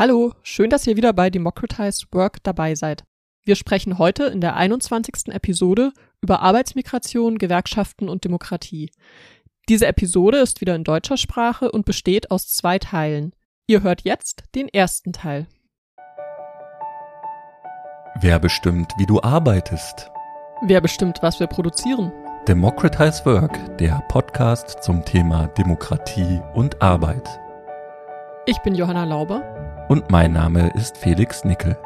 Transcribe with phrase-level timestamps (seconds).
[0.00, 3.04] Hallo, schön, dass ihr wieder bei Democratized Work dabei seid.
[3.44, 5.28] Wir sprechen heute in der 21.
[5.28, 5.92] Episode
[6.22, 8.90] über Arbeitsmigration, Gewerkschaften und Demokratie.
[9.68, 13.34] Diese Episode ist wieder in deutscher Sprache und besteht aus zwei Teilen.
[13.66, 15.46] Ihr hört jetzt den ersten Teil.
[18.22, 20.10] Wer bestimmt, wie du arbeitest?
[20.62, 22.10] Wer bestimmt, was wir produzieren?
[22.48, 27.28] Democratize Work, der Podcast zum Thema Demokratie und Arbeit.
[28.46, 29.69] Ich bin Johanna Lauber.
[29.90, 31.76] Und mein Name ist Felix Nickel.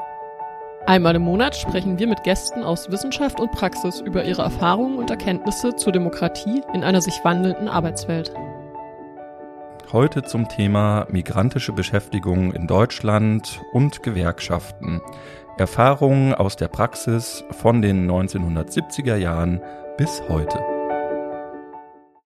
[0.85, 5.09] Einmal im Monat sprechen wir mit Gästen aus Wissenschaft und Praxis über ihre Erfahrungen und
[5.09, 8.31] Erkenntnisse zur Demokratie in einer sich wandelnden Arbeitswelt.
[9.91, 15.01] Heute zum Thema migrantische Beschäftigung in Deutschland und Gewerkschaften.
[15.57, 19.63] Erfahrungen aus der Praxis von den 1970er Jahren
[19.97, 20.74] bis heute.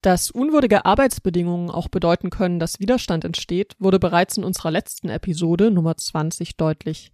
[0.07, 5.73] Dass unwürdige Arbeitsbedingungen auch bedeuten können, dass Widerstand entsteht, wurde bereits in unserer letzten Episode
[5.73, 7.11] Nummer 20 deutlich.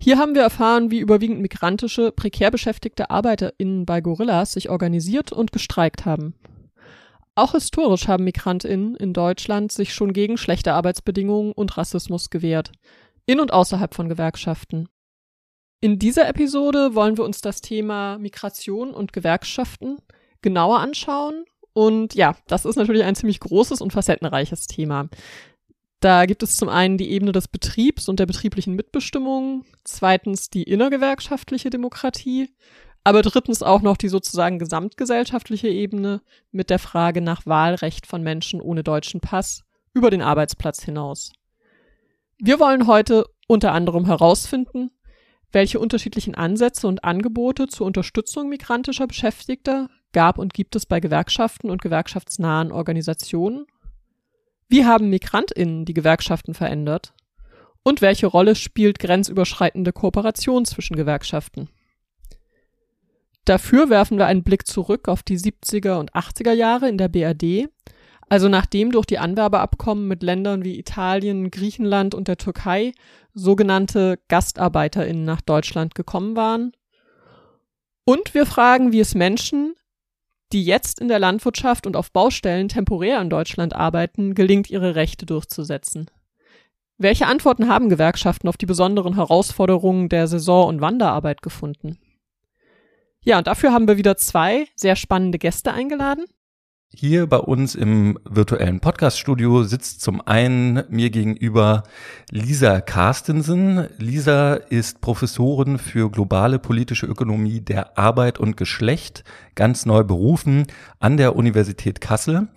[0.00, 5.50] Hier haben wir erfahren, wie überwiegend migrantische, prekär beschäftigte ArbeiterInnen bei Gorillas sich organisiert und
[5.50, 6.36] gestreikt haben.
[7.34, 12.70] Auch historisch haben MigrantInnen in Deutschland sich schon gegen schlechte Arbeitsbedingungen und Rassismus gewehrt.
[13.26, 14.88] In und außerhalb von Gewerkschaften.
[15.80, 19.96] In dieser Episode wollen wir uns das Thema Migration und Gewerkschaften
[20.40, 21.44] genauer anschauen.
[21.78, 25.08] Und ja, das ist natürlich ein ziemlich großes und facettenreiches Thema.
[26.00, 30.64] Da gibt es zum einen die Ebene des Betriebs und der betrieblichen Mitbestimmung, zweitens die
[30.64, 32.52] innergewerkschaftliche Demokratie,
[33.04, 38.60] aber drittens auch noch die sozusagen gesamtgesellschaftliche Ebene mit der Frage nach Wahlrecht von Menschen
[38.60, 39.62] ohne deutschen Pass
[39.94, 41.30] über den Arbeitsplatz hinaus.
[42.38, 44.90] Wir wollen heute unter anderem herausfinden,
[45.52, 51.70] welche unterschiedlichen Ansätze und Angebote zur Unterstützung migrantischer Beschäftigter gab und gibt es bei Gewerkschaften
[51.70, 53.66] und gewerkschaftsnahen Organisationen?
[54.68, 57.14] Wie haben Migrantinnen die Gewerkschaften verändert?
[57.82, 61.70] Und welche Rolle spielt grenzüberschreitende Kooperation zwischen Gewerkschaften?
[63.46, 67.70] Dafür werfen wir einen Blick zurück auf die 70er und 80er Jahre in der BRD,
[68.28, 72.92] also nachdem durch die Anwerbeabkommen mit Ländern wie Italien, Griechenland und der Türkei
[73.32, 76.72] sogenannte GastarbeiterInnen nach Deutschland gekommen waren.
[78.04, 79.74] Und wir fragen, wie es Menschen,
[80.52, 85.26] die jetzt in der Landwirtschaft und auf Baustellen temporär in Deutschland arbeiten, gelingt, ihre Rechte
[85.26, 86.10] durchzusetzen.
[86.96, 91.98] Welche Antworten haben Gewerkschaften auf die besonderen Herausforderungen der Saison- und Wanderarbeit gefunden?
[93.22, 96.24] Ja, und dafür haben wir wieder zwei sehr spannende Gäste eingeladen.
[96.90, 101.82] Hier bei uns im virtuellen Podcaststudio sitzt zum einen mir gegenüber
[102.30, 103.88] Lisa Carstensen.
[103.98, 109.22] Lisa ist Professorin für globale politische Ökonomie der Arbeit und Geschlecht,
[109.54, 110.66] ganz neu berufen
[110.98, 112.48] an der Universität Kassel.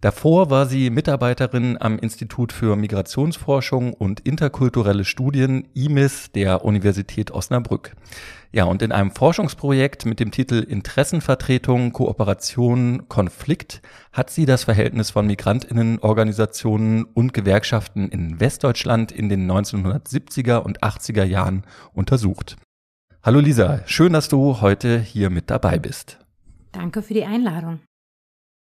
[0.00, 7.92] Davor war sie Mitarbeiterin am Institut für Migrationsforschung und interkulturelle Studien IMIS der Universität Osnabrück.
[8.52, 13.80] Ja, und in einem Forschungsprojekt mit dem Titel Interessenvertretung, Kooperation, Konflikt
[14.12, 21.24] hat sie das Verhältnis von Migrantinnenorganisationen und Gewerkschaften in Westdeutschland in den 1970er und 80er
[21.24, 21.64] Jahren
[21.94, 22.56] untersucht.
[23.22, 26.18] Hallo Lisa, schön, dass du heute hier mit dabei bist.
[26.72, 27.80] Danke für die Einladung.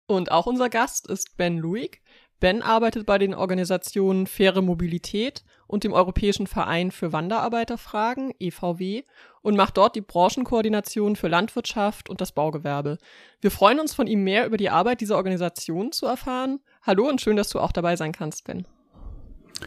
[0.09, 2.01] Und auch unser Gast ist Ben Luig.
[2.39, 9.03] Ben arbeitet bei den Organisationen Faire Mobilität und dem Europäischen Verein für Wanderarbeiterfragen, EVW,
[9.43, 12.97] und macht dort die Branchenkoordination für Landwirtschaft und das Baugewerbe.
[13.39, 16.59] Wir freuen uns von ihm mehr über die Arbeit dieser Organisation zu erfahren.
[16.81, 18.65] Hallo und schön, dass du auch dabei sein kannst, Ben.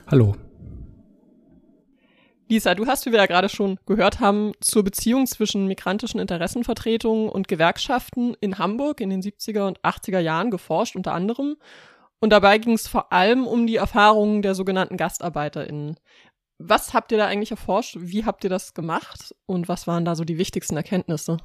[0.08, 0.34] Hallo.
[2.52, 7.30] Lisa, du hast, wie wir ja gerade schon gehört haben, zur Beziehung zwischen migrantischen Interessenvertretungen
[7.30, 11.56] und Gewerkschaften in Hamburg in den 70er und 80er Jahren geforscht, unter anderem.
[12.20, 15.98] Und dabei ging es vor allem um die Erfahrungen der sogenannten GastarbeiterInnen.
[16.58, 17.96] Was habt ihr da eigentlich erforscht?
[17.98, 19.34] Wie habt ihr das gemacht?
[19.46, 21.38] Und was waren da so die wichtigsten Erkenntnisse?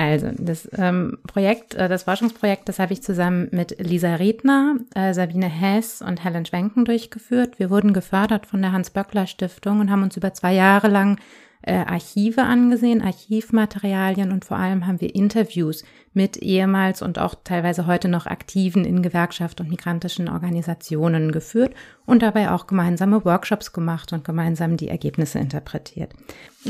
[0.00, 5.12] Also, das ähm, Projekt, äh, das Forschungsprojekt, das habe ich zusammen mit Lisa Redner, äh,
[5.12, 7.58] Sabine Hess und Helen Schwenken durchgeführt.
[7.58, 11.18] Wir wurden gefördert von der Hans-Böckler-Stiftung und haben uns über zwei Jahre lang
[11.62, 15.84] äh, Archive angesehen, Archivmaterialien und vor allem haben wir Interviews
[16.14, 21.74] mit ehemals und auch teilweise heute noch aktiven in Gewerkschaft und migrantischen Organisationen geführt
[22.06, 26.12] und dabei auch gemeinsame Workshops gemacht und gemeinsam die Ergebnisse interpretiert.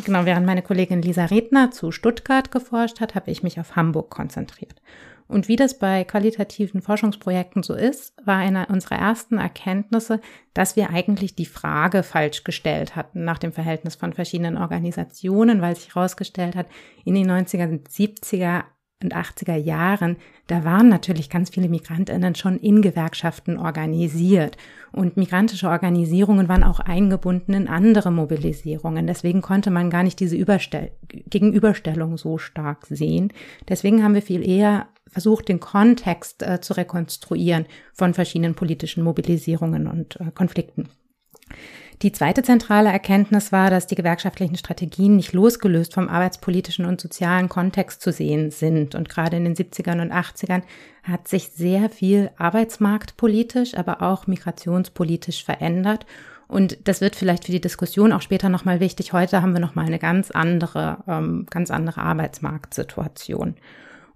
[0.04, 4.10] Genau, während meine Kollegin Lisa Redner zu Stuttgart geforscht hat, habe ich mich auf Hamburg
[4.10, 4.74] konzentriert.
[5.30, 10.20] Und wie das bei qualitativen Forschungsprojekten so ist, war eine unserer ersten Erkenntnisse,
[10.54, 15.76] dass wir eigentlich die Frage falsch gestellt hatten nach dem Verhältnis von verschiedenen Organisationen, weil
[15.76, 16.66] sich herausgestellt hat,
[17.04, 18.64] in den 90er und 70er
[19.02, 20.16] und 80er Jahren,
[20.46, 24.56] da waren natürlich ganz viele Migrantinnen schon in Gewerkschaften organisiert.
[24.92, 29.06] Und migrantische Organisierungen waren auch eingebunden in andere Mobilisierungen.
[29.06, 33.32] Deswegen konnte man gar nicht diese Überstell Gegenüberstellung so stark sehen.
[33.68, 39.86] Deswegen haben wir viel eher versucht, den Kontext äh, zu rekonstruieren von verschiedenen politischen Mobilisierungen
[39.86, 40.88] und äh, Konflikten.
[42.02, 47.50] Die zweite zentrale Erkenntnis war, dass die gewerkschaftlichen Strategien nicht losgelöst vom arbeitspolitischen und sozialen
[47.50, 48.94] Kontext zu sehen sind.
[48.94, 50.62] Und gerade in den 70ern und 80ern
[51.02, 56.06] hat sich sehr viel arbeitsmarktpolitisch, aber auch migrationspolitisch verändert.
[56.48, 59.12] Und das wird vielleicht für die Diskussion auch später nochmal wichtig.
[59.12, 63.56] Heute haben wir nochmal eine ganz andere, ähm, ganz andere Arbeitsmarktsituation.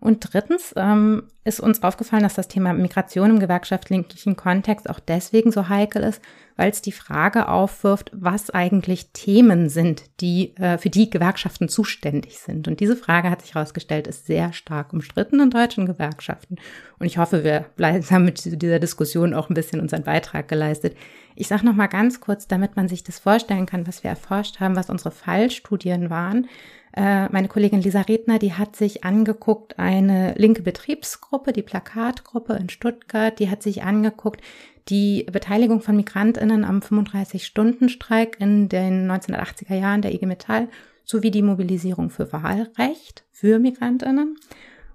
[0.05, 5.51] Und drittens ähm, ist uns aufgefallen, dass das Thema Migration im gewerkschaftlichen Kontext auch deswegen
[5.51, 6.21] so heikel ist,
[6.56, 12.39] weil es die Frage aufwirft, was eigentlich Themen sind, die äh, für die Gewerkschaften zuständig
[12.39, 12.69] sind.
[12.69, 16.56] Und diese Frage hat sich herausgestellt, ist sehr stark umstritten in deutschen Gewerkschaften.
[16.99, 20.99] Und ich hoffe, wir haben mit dieser Diskussion auch ein bisschen unseren Beitrag geleistet.
[21.35, 24.61] Ich sage noch mal ganz kurz, damit man sich das vorstellen kann, was wir erforscht
[24.61, 26.47] haben, was unsere Fallstudien waren.
[26.96, 32.69] Äh, meine Kollegin Lisa Redner, die hat sich angeguckt, eine linke Betriebsgruppe, die Plakatgruppe in
[32.69, 34.41] Stuttgart, die hat sich angeguckt,
[34.88, 40.69] die Beteiligung von Migrantinnen am 35-Stunden-Streik in den 1980er Jahren der IG Metall
[41.05, 44.37] sowie die Mobilisierung für Wahlrecht für Migrantinnen.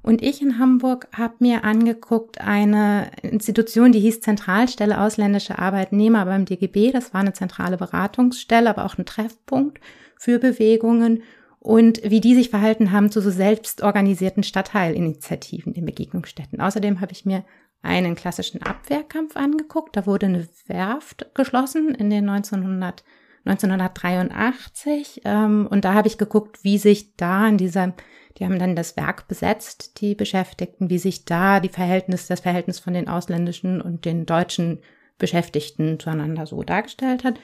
[0.02, 6.46] Und ich in Hamburg habe mir angeguckt eine Institution, die hieß Zentralstelle ausländische Arbeitnehmer beim
[6.46, 6.92] DGB.
[6.92, 9.82] Das war eine zentrale Beratungsstelle, aber auch ein Treffpunkt
[10.18, 11.24] für Bewegungen
[11.60, 16.62] und wie die sich verhalten haben zu so selbstorganisierten Stadtteilinitiativen in Begegnungsstätten.
[16.62, 17.44] Außerdem habe ich mir
[17.82, 19.96] einen klassischen Abwehrkampf angeguckt.
[19.96, 23.04] Da wurde eine Werft geschlossen in den 1900,
[23.46, 27.94] 1983 ähm, und da habe ich geguckt, wie sich da in dieser,
[28.38, 32.80] die haben dann das Werk besetzt, die Beschäftigten, wie sich da die Verhältnis, das Verhältnis
[32.80, 34.80] von den ausländischen und den deutschen
[35.20, 37.36] Beschäftigten zueinander so dargestellt hat.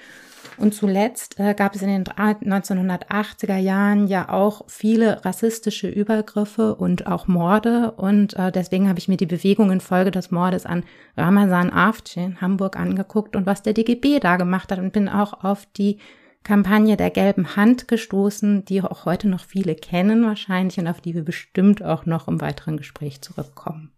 [0.57, 7.07] Und zuletzt äh, gab es in den 1980er Jahren ja auch viele rassistische Übergriffe und
[7.07, 7.91] auch Morde.
[7.91, 10.83] Und äh, deswegen habe ich mir die Bewegung infolge des Mordes an
[11.17, 15.43] Ramazan Afci in Hamburg angeguckt und was der DGB da gemacht hat und bin auch
[15.43, 15.97] auf die
[16.43, 21.15] Kampagne der gelben Hand gestoßen, die auch heute noch viele kennen wahrscheinlich und auf die
[21.15, 23.94] wir bestimmt auch noch im weiteren Gespräch zurückkommen.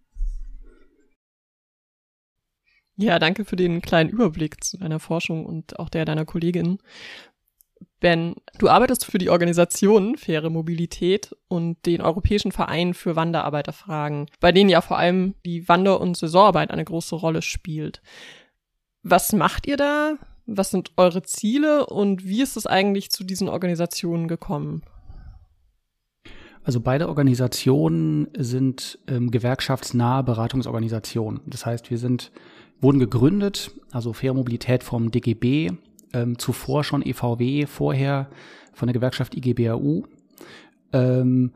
[2.97, 6.79] Ja, danke für den kleinen Überblick zu deiner Forschung und auch der deiner Kollegin.
[7.99, 14.51] Ben, du arbeitest für die Organisation Faire Mobilität und den Europäischen Verein für Wanderarbeiterfragen, bei
[14.51, 18.01] denen ja vor allem die Wander- und Saisonarbeit eine große Rolle spielt.
[19.03, 20.15] Was macht ihr da?
[20.47, 24.81] Was sind eure Ziele und wie ist es eigentlich zu diesen Organisationen gekommen?
[26.63, 31.41] Also beide Organisationen sind ähm, gewerkschaftsnahe Beratungsorganisationen.
[31.45, 32.31] Das heißt, wir sind
[32.81, 35.71] wurden gegründet, also Faire Mobilität vom DGB,
[36.13, 38.29] ähm, zuvor schon EVW, vorher
[38.73, 40.03] von der Gewerkschaft IGBAU,
[40.93, 41.51] ähm,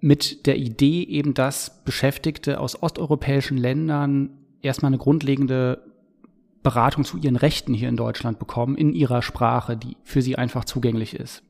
[0.00, 4.30] mit der Idee eben, dass Beschäftigte aus osteuropäischen Ländern
[4.62, 5.82] erstmal eine grundlegende
[6.62, 10.64] Beratung zu ihren Rechten hier in Deutschland bekommen, in ihrer Sprache, die für sie einfach
[10.64, 11.42] zugänglich ist.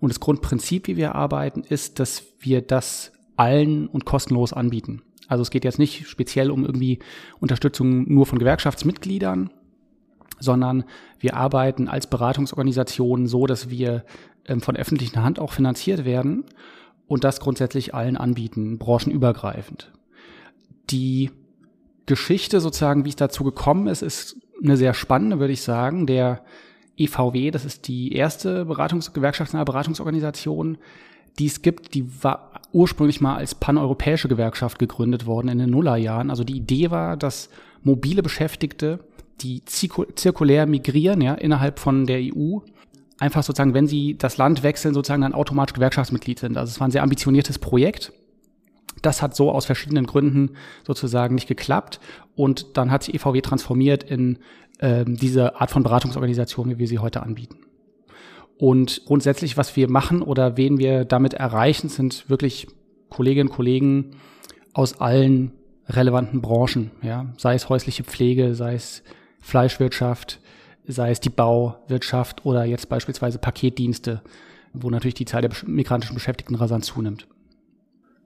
[0.00, 5.02] Und das Grundprinzip, wie wir arbeiten, ist, dass wir das allen und kostenlos anbieten.
[5.28, 6.98] Also es geht jetzt nicht speziell um irgendwie
[7.40, 9.50] Unterstützung nur von Gewerkschaftsmitgliedern,
[10.38, 10.84] sondern
[11.20, 14.04] wir arbeiten als Beratungsorganisation so, dass wir
[14.46, 16.44] ähm, von öffentlicher Hand auch finanziert werden
[17.06, 19.92] und das grundsätzlich allen anbieten, branchenübergreifend.
[20.90, 21.30] Die
[22.06, 26.06] Geschichte sozusagen, wie es dazu gekommen ist, ist eine sehr spannende, würde ich sagen.
[26.06, 26.44] Der
[26.96, 30.78] EVW, das ist die erste Beratungs gewerkschaftsnahe Beratungsorganisation,
[31.38, 36.30] die es gibt, die war ursprünglich mal als paneuropäische Gewerkschaft gegründet worden in den Nullerjahren.
[36.30, 37.50] Also die Idee war, dass
[37.82, 39.00] mobile Beschäftigte,
[39.40, 42.58] die zirkulär migrieren, ja, innerhalb von der EU,
[43.18, 46.56] einfach sozusagen, wenn sie das Land wechseln, sozusagen dann automatisch Gewerkschaftsmitglied sind.
[46.56, 48.12] Also es war ein sehr ambitioniertes Projekt.
[49.00, 50.50] Das hat so aus verschiedenen Gründen
[50.86, 52.00] sozusagen nicht geklappt.
[52.34, 54.38] Und dann hat sich EVW transformiert in
[54.80, 57.56] ähm, diese Art von Beratungsorganisation, wie wir sie heute anbieten.
[58.62, 62.68] Und grundsätzlich, was wir machen oder wen wir damit erreichen, sind wirklich
[63.10, 64.12] Kolleginnen und Kollegen
[64.72, 65.50] aus allen
[65.88, 69.02] relevanten Branchen, ja, sei es häusliche Pflege, sei es
[69.40, 70.38] Fleischwirtschaft,
[70.86, 74.22] sei es die Bauwirtschaft oder jetzt beispielsweise Paketdienste,
[74.72, 77.26] wo natürlich die Zahl der migrantischen Beschäftigten rasant zunimmt.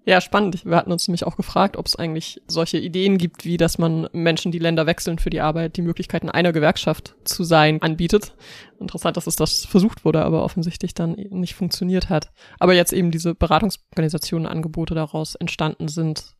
[0.08, 0.64] Ja, spannend.
[0.64, 4.08] Wir hatten uns nämlich auch gefragt, ob es eigentlich solche Ideen gibt, wie dass man
[4.12, 8.32] Menschen, die Länder wechseln für die Arbeit, die Möglichkeiten einer Gewerkschaft zu sein, anbietet.
[8.78, 12.30] Interessant, dass es das versucht wurde, aber offensichtlich dann nicht funktioniert hat.
[12.60, 16.36] Aber jetzt eben diese Beratungsorganisationen, Angebote daraus entstanden sind.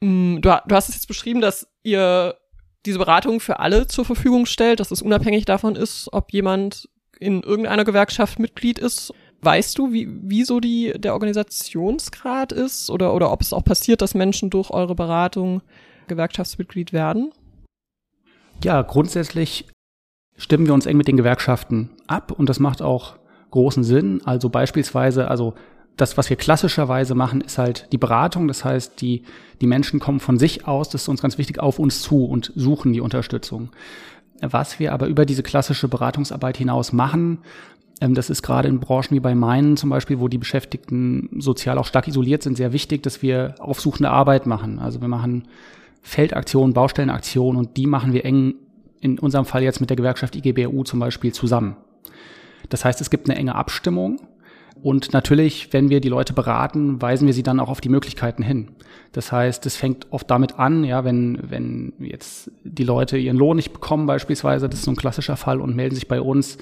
[0.00, 2.34] Mm, du, du hast es jetzt beschrieben, dass ihr
[2.86, 6.88] diese Beratung für alle zur Verfügung stellt, dass es unabhängig davon ist, ob jemand
[7.18, 13.14] in irgendeiner Gewerkschaft Mitglied ist Weißt du, wie, wie so die, der Organisationsgrad ist oder,
[13.14, 15.62] oder ob es auch passiert, dass Menschen durch eure Beratung
[16.08, 17.32] Gewerkschaftsmitglied werden?
[18.62, 19.66] Ja, grundsätzlich
[20.36, 23.16] stimmen wir uns eng mit den Gewerkschaften ab und das macht auch
[23.50, 24.20] großen Sinn.
[24.24, 25.54] Also beispielsweise, also
[25.96, 28.48] das, was wir klassischerweise machen, ist halt die Beratung.
[28.48, 29.22] Das heißt, die,
[29.60, 32.52] die Menschen kommen von sich aus, das ist uns ganz wichtig, auf uns zu und
[32.54, 33.70] suchen die Unterstützung.
[34.40, 37.38] Was wir aber über diese klassische Beratungsarbeit hinaus machen,
[37.98, 41.84] das ist gerade in Branchen wie bei meinen zum Beispiel, wo die Beschäftigten sozial auch
[41.84, 44.78] stark isoliert sind, sehr wichtig, dass wir aufsuchende Arbeit machen.
[44.78, 45.48] Also wir machen
[46.02, 48.54] Feldaktionen, Baustellenaktionen und die machen wir eng
[49.00, 51.76] in unserem Fall jetzt mit der Gewerkschaft IGBU zum Beispiel zusammen.
[52.68, 54.20] Das heißt, es gibt eine enge Abstimmung
[54.82, 58.42] und natürlich, wenn wir die Leute beraten, weisen wir sie dann auch auf die Möglichkeiten
[58.42, 58.68] hin.
[59.12, 63.56] Das heißt, es fängt oft damit an, ja, wenn, wenn jetzt die Leute ihren Lohn
[63.56, 66.58] nicht bekommen beispielsweise, das ist so ein klassischer Fall und melden sich bei uns,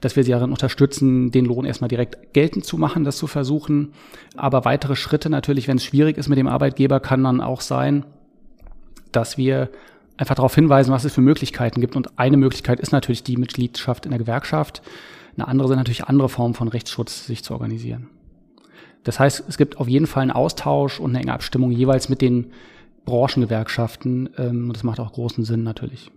[0.00, 3.92] dass wir sie darin unterstützen, den Lohn erstmal direkt geltend zu machen, das zu versuchen.
[4.36, 8.04] Aber weitere Schritte natürlich, wenn es schwierig ist mit dem Arbeitgeber, kann dann auch sein,
[9.12, 9.68] dass wir
[10.16, 11.96] einfach darauf hinweisen, was es für Möglichkeiten gibt.
[11.96, 14.82] Und eine Möglichkeit ist natürlich die Mitgliedschaft in der Gewerkschaft.
[15.36, 18.08] Eine andere sind natürlich andere Formen von Rechtsschutz, sich zu organisieren.
[19.04, 22.20] Das heißt, es gibt auf jeden Fall einen Austausch und eine enge Abstimmung jeweils mit
[22.20, 22.52] den
[23.06, 24.30] Branchengewerkschaften.
[24.36, 26.10] Ähm, und das macht auch großen Sinn natürlich.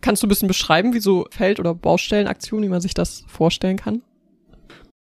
[0.00, 3.76] Kannst du ein bisschen beschreiben, wie so Feld- oder Baustellenaktionen, wie man sich das vorstellen
[3.76, 4.02] kann?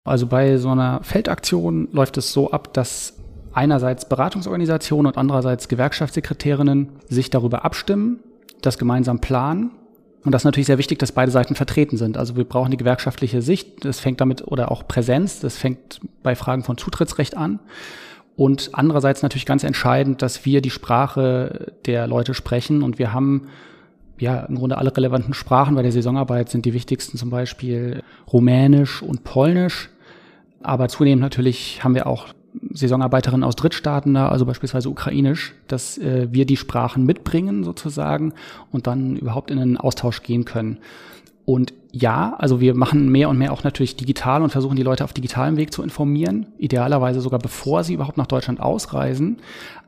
[0.04, 3.14] Also bei so einer Feldaktion läuft es so ab, dass
[3.54, 8.20] einerseits Beratungsorganisationen und andererseits Gewerkschaftssekretärinnen sich darüber abstimmen,
[8.62, 9.72] das gemeinsam planen.
[10.24, 12.18] Und das ist natürlich sehr wichtig, dass beide Seiten vertreten sind.
[12.18, 16.36] Also wir brauchen die gewerkschaftliche Sicht, das fängt damit, oder auch Präsenz, das fängt bei
[16.36, 17.60] Fragen von Zutrittsrecht an.
[18.36, 23.48] Und andererseits natürlich ganz entscheidend, dass wir die Sprache der Leute sprechen und wir haben
[24.20, 29.02] ja, im Grunde alle relevanten Sprachen bei der Saisonarbeit sind die wichtigsten zum Beispiel Rumänisch
[29.02, 29.90] und Polnisch.
[30.62, 32.28] Aber zunehmend natürlich haben wir auch
[32.72, 38.34] Saisonarbeiterinnen aus Drittstaaten da, also beispielsweise Ukrainisch, dass äh, wir die Sprachen mitbringen sozusagen
[38.72, 40.80] und dann überhaupt in einen Austausch gehen können.
[41.46, 45.04] Und ja, also wir machen mehr und mehr auch natürlich digital und versuchen die Leute
[45.04, 49.38] auf digitalem Weg zu informieren, idealerweise sogar bevor sie überhaupt nach Deutschland ausreisen.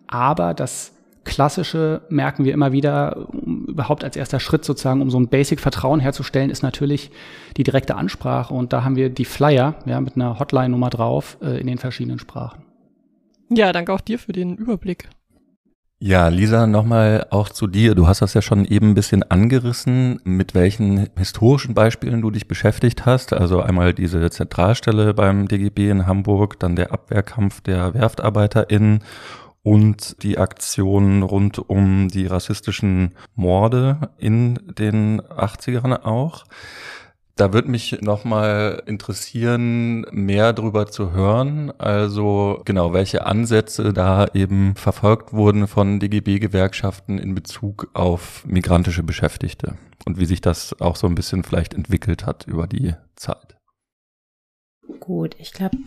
[0.08, 5.20] Aber das klassische merken wir immer wieder, um, überhaupt als erster Schritt sozusagen, um so
[5.20, 7.12] ein Basic-Vertrauen herzustellen, ist natürlich
[7.58, 8.54] die direkte Ansprache.
[8.54, 12.20] Und da haben wir die Flyer ja, mit einer Hotline-Nummer drauf äh, in den verschiedenen
[12.20, 12.64] Sprachen.
[13.50, 15.10] Ja, danke auch dir für den Überblick.
[16.04, 17.94] Ja, Lisa, nochmal auch zu dir.
[17.94, 22.48] Du hast das ja schon eben ein bisschen angerissen, mit welchen historischen Beispielen du dich
[22.48, 23.34] beschäftigt hast.
[23.34, 29.04] Also einmal diese Zentralstelle beim DGB in Hamburg, dann der Abwehrkampf der WerftarbeiterInnen
[29.64, 36.46] und die Aktion rund um die rassistischen Morde in den 80ern auch.
[37.36, 41.72] Da würde mich nochmal interessieren, mehr darüber zu hören.
[41.80, 49.76] Also genau, welche Ansätze da eben verfolgt wurden von DGB-Gewerkschaften in Bezug auf migrantische Beschäftigte
[50.06, 53.58] und wie sich das auch so ein bisschen vielleicht entwickelt hat über die Zeit.
[55.00, 55.78] Gut, ich glaube,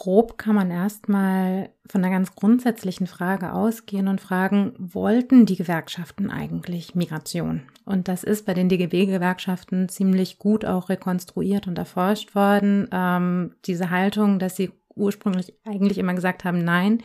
[0.00, 6.30] grob kann man erstmal von einer ganz grundsätzlichen Frage ausgehen und fragen, wollten die Gewerkschaften
[6.30, 7.64] eigentlich Migration?
[7.84, 12.88] Und das ist bei den DGB-Gewerkschaften ziemlich gut auch rekonstruiert und erforscht worden.
[12.90, 17.02] Ähm, diese Haltung, dass sie ursprünglich eigentlich immer gesagt haben, nein,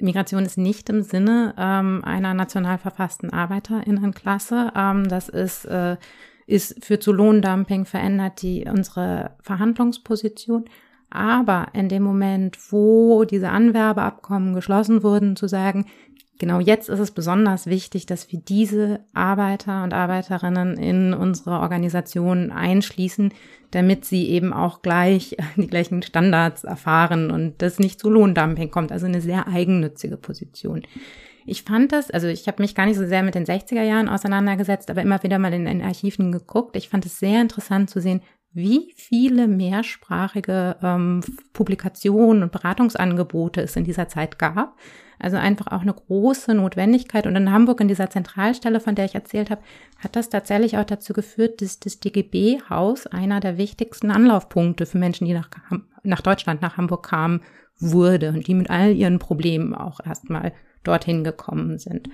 [0.00, 4.72] Migration ist nicht im Sinne ähm, einer national verfassten Arbeiterinnenklasse.
[4.76, 5.96] Ähm, das ist, äh,
[6.46, 10.66] ist für zu Lohndumping verändert die unsere Verhandlungsposition.
[11.10, 15.86] Aber in dem Moment, wo diese Anwerbeabkommen geschlossen wurden, zu sagen,
[16.38, 22.50] genau jetzt ist es besonders wichtig, dass wir diese Arbeiter und Arbeiterinnen in unsere Organisation
[22.50, 23.32] einschließen,
[23.70, 28.92] damit sie eben auch gleich die gleichen Standards erfahren und das nicht zu Lohndumping kommt.
[28.92, 30.82] Also eine sehr eigennützige Position.
[31.48, 34.08] Ich fand das, also ich habe mich gar nicht so sehr mit den 60er Jahren
[34.08, 36.74] auseinandergesetzt, aber immer wieder mal in den Archiven geguckt.
[36.74, 38.20] Ich fand es sehr interessant zu sehen,
[38.56, 41.20] wie viele mehrsprachige ähm,
[41.52, 44.76] Publikationen und Beratungsangebote es in dieser Zeit gab.
[45.18, 47.26] Also einfach auch eine große Notwendigkeit.
[47.26, 49.62] Und in Hamburg, in dieser Zentralstelle, von der ich erzählt habe,
[49.98, 55.26] hat das tatsächlich auch dazu geführt, dass das DGB-Haus einer der wichtigsten Anlaufpunkte für Menschen,
[55.26, 55.50] die nach,
[56.02, 57.42] nach Deutschland, nach Hamburg kamen,
[57.78, 62.08] wurde und die mit all ihren Problemen auch erstmal dorthin gekommen sind.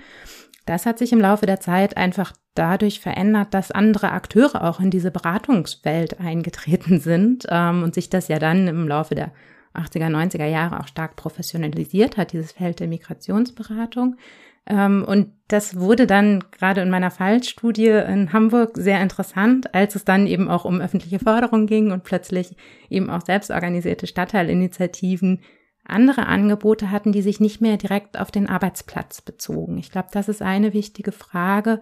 [0.65, 4.91] Das hat sich im Laufe der Zeit einfach dadurch verändert, dass andere Akteure auch in
[4.91, 9.33] diese Beratungswelt eingetreten sind ähm, und sich das ja dann im Laufe der
[9.75, 14.17] 80er, 90er Jahre auch stark professionalisiert hat, dieses Feld der Migrationsberatung.
[14.67, 20.05] Ähm, und das wurde dann gerade in meiner Fallstudie in Hamburg sehr interessant, als es
[20.05, 22.55] dann eben auch um öffentliche Förderung ging und plötzlich
[22.89, 25.41] eben auch selbstorganisierte Stadtteilinitiativen
[25.85, 29.79] andere Angebote hatten, die sich nicht mehr direkt auf den Arbeitsplatz bezogen.
[29.79, 31.81] Ich glaube, das ist eine wichtige Frage.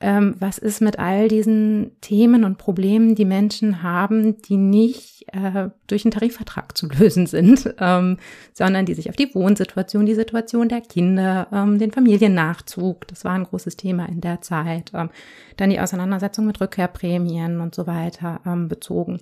[0.00, 5.70] Ähm, was ist mit all diesen Themen und Problemen, die Menschen haben, die nicht äh,
[5.88, 8.18] durch einen Tarifvertrag zu lösen sind, ähm,
[8.52, 13.32] sondern die sich auf die Wohnsituation, die Situation der Kinder, ähm, den Familiennachzug, das war
[13.32, 15.10] ein großes Thema in der Zeit, ähm,
[15.56, 19.20] dann die Auseinandersetzung mit Rückkehrprämien und so weiter ähm, bezogen.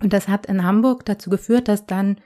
[0.00, 2.18] Und das hat in Hamburg dazu geführt, dass dann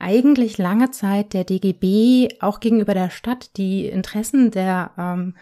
[0.00, 5.34] eigentlich lange Zeit der DGB auch gegenüber der Stadt die Interessen der, ähm,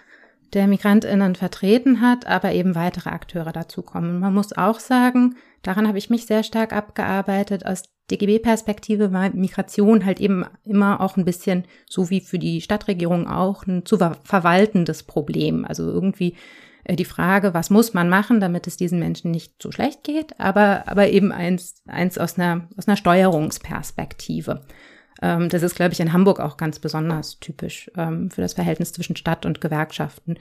[0.53, 4.19] der Migrantinnen vertreten hat, aber eben weitere Akteure dazukommen.
[4.19, 7.67] Man muss auch sagen, daran habe ich mich sehr stark abgearbeitet.
[7.67, 13.27] Aus DGB-Perspektive war Migration halt eben immer auch ein bisschen, so wie für die Stadtregierung
[13.27, 15.65] auch, ein zu verwaltendes Problem.
[15.65, 16.35] Also irgendwie
[16.97, 20.85] die Frage, was muss man machen, damit es diesen Menschen nicht so schlecht geht, aber,
[20.87, 24.63] aber eben eins, eins aus einer, aus einer Steuerungsperspektive.
[25.21, 28.93] Ähm, das ist, glaube ich, in Hamburg auch ganz besonders typisch ähm, für das Verhältnis
[28.93, 30.39] zwischen Stadt und Gewerkschaften.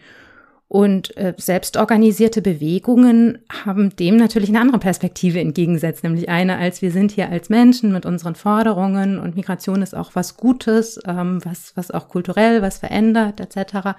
[0.69, 6.91] Und äh, selbstorganisierte Bewegungen haben dem natürlich eine andere Perspektive entgegengesetzt, nämlich eine, als wir
[6.91, 11.71] sind hier als Menschen mit unseren Forderungen und Migration ist auch was Gutes, ähm, was,
[11.75, 13.95] was auch kulturell was verändert, etc.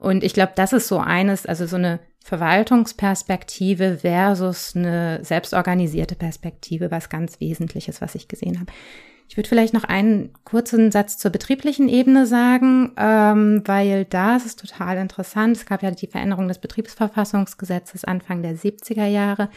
[0.00, 6.90] Und ich glaube, das ist so eines, also so eine Verwaltungsperspektive versus eine selbstorganisierte Perspektive,
[6.90, 8.72] was ganz Wesentliches, was ich gesehen habe.
[9.28, 14.46] Ich würde vielleicht noch einen kurzen Satz zur betrieblichen Ebene sagen, ähm, weil da ist
[14.46, 15.56] es total interessant.
[15.56, 19.48] Es gab ja die Veränderung des Betriebsverfassungsgesetzes Anfang der 70er Jahre,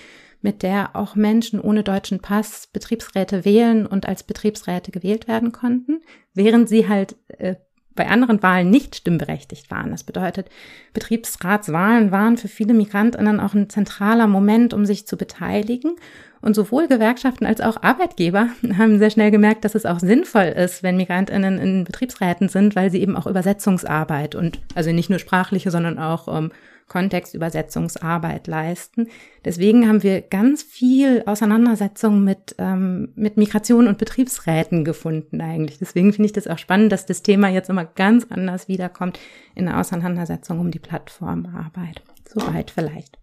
[0.42, 6.02] mit der auch Menschen ohne deutschen Pass Betriebsräte wählen und als Betriebsräte gewählt werden konnten,
[6.34, 7.56] während sie halt äh,
[7.96, 9.92] bei anderen Wahlen nicht stimmberechtigt waren.
[9.92, 10.50] Das bedeutet,
[10.94, 15.96] Betriebsratswahlen waren für viele Migrantinnen auch ein zentraler Moment, um sich zu beteiligen.
[16.42, 20.84] Und sowohl Gewerkschaften als auch Arbeitgeber haben sehr schnell gemerkt, dass es auch sinnvoll ist,
[20.84, 25.72] wenn Migrantinnen in Betriebsräten sind, weil sie eben auch Übersetzungsarbeit und also nicht nur sprachliche,
[25.72, 26.52] sondern auch ähm,
[26.88, 29.08] Kontextübersetzungsarbeit leisten.
[29.46, 35.80] Deswegen haben wir ganz viel Auseinandersetzung mit, ähm, mit Migration und Betriebsräten gefunden eigentlich.
[35.80, 39.20] Deswegen finde ich das auch spannend, dass das Thema jetzt immer ganz anders wiederkommt
[39.56, 42.02] in der Auseinandersetzung um die Plattformarbeit.
[42.28, 43.18] Soweit vielleicht.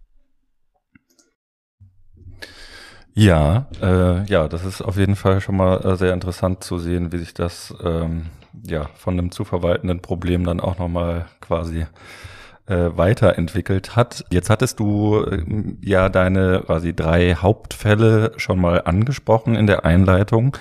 [3.13, 7.11] Ja, äh, ja, das ist auf jeden Fall schon mal äh, sehr interessant zu sehen,
[7.11, 8.27] wie sich das ähm,
[8.65, 11.85] ja von einem zu verwaltenden Problem dann auch nochmal quasi
[12.67, 14.25] äh, weiterentwickelt hat.
[14.31, 15.43] Jetzt hattest du äh,
[15.81, 20.57] ja deine quasi drei Hauptfälle schon mal angesprochen in der Einleitung.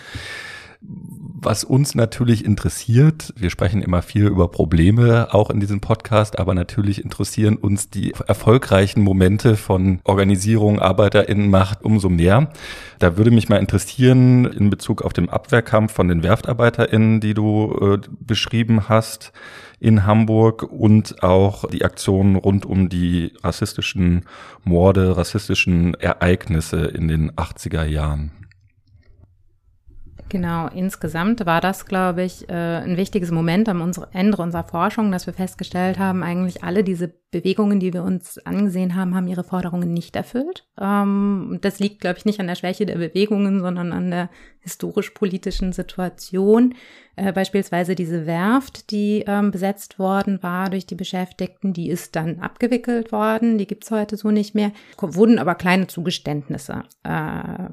[1.43, 6.55] Was uns natürlich interessiert, wir sprechen immer viel über Probleme auch in diesem Podcast, aber
[6.55, 12.51] natürlich interessieren uns die erfolgreichen Momente von Organisierung, Arbeiterinnenmacht umso mehr.
[12.99, 17.75] Da würde mich mal interessieren in Bezug auf den Abwehrkampf von den Werftarbeiterinnen, die du
[17.81, 19.33] äh, beschrieben hast
[19.81, 24.27] in Hamburg und auch die Aktionen rund um die rassistischen
[24.63, 28.31] Morde, rassistischen Ereignisse in den 80er Jahren.
[30.29, 35.27] Genau, insgesamt war das, glaube ich, äh, ein wichtiges Moment am Ende unserer Forschung, dass
[35.27, 39.93] wir festgestellt haben, eigentlich alle diese Bewegungen, die wir uns angesehen haben, haben ihre Forderungen
[39.93, 40.67] nicht erfüllt.
[40.81, 45.73] Ähm, das liegt, glaube ich, nicht an der Schwäche der Bewegungen, sondern an der historisch-politischen
[45.73, 46.75] Situation.
[47.15, 52.41] Äh, beispielsweise diese Werft, die ähm, besetzt worden war durch die Beschäftigten, die ist dann
[52.41, 53.59] abgewickelt worden.
[53.59, 54.73] Die gibt's heute so nicht mehr.
[54.99, 57.69] Wurden aber kleine Zugeständnisse äh,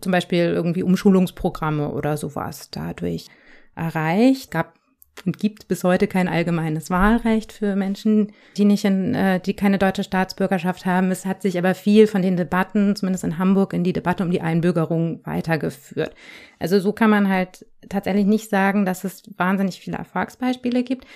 [0.00, 3.26] zum Beispiel irgendwie Umschulungsprogramme oder sowas dadurch
[3.74, 4.50] erreicht.
[4.50, 4.77] Gab
[5.26, 9.78] und gibt bis heute kein allgemeines Wahlrecht für Menschen, die nicht in, äh, die keine
[9.78, 11.10] deutsche Staatsbürgerschaft haben.
[11.10, 14.30] Es hat sich aber viel von den Debatten, zumindest in Hamburg, in die Debatte um
[14.30, 16.14] die Einbürgerung weitergeführt.
[16.58, 21.06] Also so kann man halt tatsächlich nicht sagen, dass es wahnsinnig viele Erfolgsbeispiele gibt.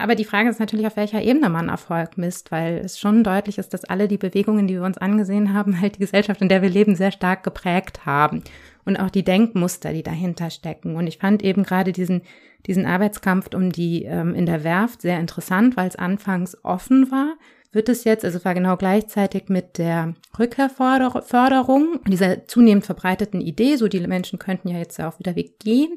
[0.00, 3.58] Aber die Frage ist natürlich, auf welcher Ebene man Erfolg misst, weil es schon deutlich
[3.58, 6.62] ist, dass alle die Bewegungen, die wir uns angesehen haben, halt die Gesellschaft, in der
[6.62, 8.44] wir leben, sehr stark geprägt haben.
[8.88, 10.96] Und auch die Denkmuster, die dahinter stecken.
[10.96, 12.22] Und ich fand eben gerade diesen,
[12.66, 17.34] diesen Arbeitskampf um die ähm, in der Werft sehr interessant, weil es anfangs offen war.
[17.70, 23.88] Wird es jetzt, also war genau gleichzeitig mit der Rückkehrförderung, dieser zunehmend verbreiteten Idee, so
[23.88, 25.96] die Menschen könnten ja jetzt auch wieder weggehen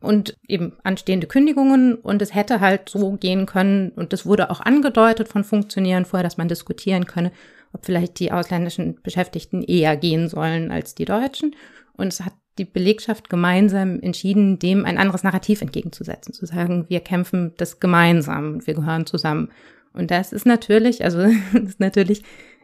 [0.00, 4.62] und eben anstehende Kündigungen und es hätte halt so gehen können und es wurde auch
[4.62, 7.32] angedeutet von Funktionären vorher, dass man diskutieren könne,
[7.74, 11.54] ob vielleicht die ausländischen Beschäftigten eher gehen sollen als die Deutschen
[12.00, 17.00] und es hat die Belegschaft gemeinsam entschieden, dem ein anderes Narrativ entgegenzusetzen, zu sagen, wir
[17.00, 19.50] kämpfen das gemeinsam und wir gehören zusammen.
[19.92, 21.20] Und das ist natürlich, also
[21.52, 22.22] ist natürlich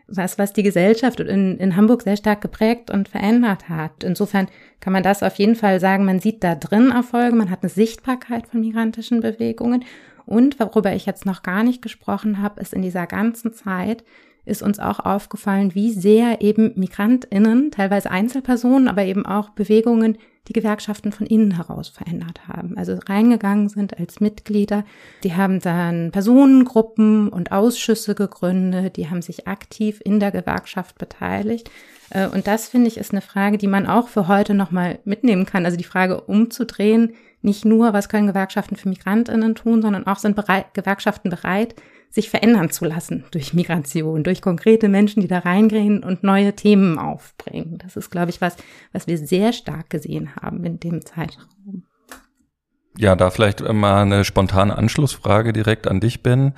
[0.09, 4.05] was, was die Gesellschaft in, in Hamburg sehr stark geprägt und verändert hat.
[4.05, 4.49] Insofern
[4.81, 7.71] kann man das auf jeden Fall sagen, man sieht da drin Erfolge, man hat eine
[7.71, 9.85] Sichtbarkeit von migrantischen Bewegungen.
[10.25, 14.05] Und worüber ich jetzt noch gar nicht gesprochen habe, ist in dieser ganzen Zeit
[14.47, 20.17] ist uns auch aufgefallen, wie sehr eben Migrantinnen, teilweise Einzelpersonen, aber eben auch Bewegungen
[20.49, 22.79] die Gewerkschaften von innen heraus verändert haben.
[22.79, 24.85] Also reingegangen sind als Mitglieder.
[25.25, 28.97] Die haben dann Personengruppen und Ausschüsse gegründet.
[28.97, 31.71] Die haben sich aktiv in der Gewerkschaft beteiligt.
[32.11, 35.47] Äh, und das finde ich ist eine Frage, die man auch für heute nochmal mitnehmen
[35.47, 35.65] kann.
[35.65, 40.37] Also die Frage umzudrehen, nicht nur, was können Gewerkschaften für Migrantinnen tun, sondern auch sind
[40.37, 41.75] bereit, Gewerkschaften bereit,
[42.11, 46.99] sich verändern zu lassen durch Migration, durch konkrete Menschen, die da reingehen und neue Themen
[46.99, 47.79] aufbringen.
[47.79, 48.57] Das ist, glaube ich, was,
[48.93, 51.85] was wir sehr stark gesehen haben in dem Zeitraum.
[52.99, 56.55] Ja, da vielleicht mal eine spontane Anschlussfrage direkt an dich, Ben.